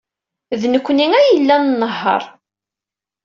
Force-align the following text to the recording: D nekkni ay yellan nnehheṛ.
D 0.59 0.61
nekkni 0.73 1.07
ay 1.19 1.27
yellan 1.31 1.63
nnehheṛ. 1.67 2.23